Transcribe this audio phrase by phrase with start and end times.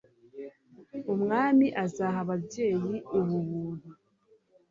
[1.13, 3.89] Umwami azaha ababyeyi ubu buntu